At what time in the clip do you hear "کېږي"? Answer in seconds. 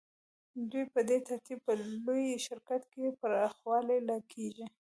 4.33-4.65